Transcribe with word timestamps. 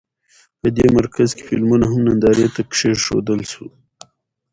په 0.59 0.67
دې 0.75 0.87
مرکز 0.97 1.29
کې 1.35 1.43
فلمونه 1.49 1.85
هم 1.91 1.99
نندارې 2.07 2.47
ته 2.55 2.61
کېښودل. 2.73 3.41